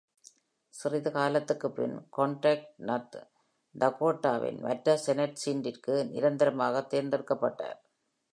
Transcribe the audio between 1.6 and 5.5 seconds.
பின் "Conrad" "North டகோட்டாவின்" மற்ற senate